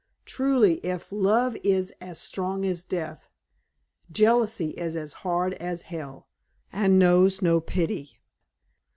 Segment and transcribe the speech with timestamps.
[0.25, 3.27] Truly, if "love is as strong as death,"
[4.11, 6.27] "jealousy is as hard as hell,"
[6.73, 8.19] and knows no pity.